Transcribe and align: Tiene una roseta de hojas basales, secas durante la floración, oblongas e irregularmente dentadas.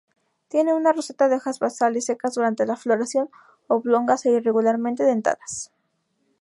Tiene 0.47 0.73
una 0.73 0.93
roseta 0.93 1.29
de 1.29 1.35
hojas 1.35 1.59
basales, 1.59 2.05
secas 2.05 2.33
durante 2.33 2.65
la 2.65 2.75
floración, 2.75 3.29
oblongas 3.67 4.25
e 4.25 4.31
irregularmente 4.31 5.03
dentadas. 5.03 5.71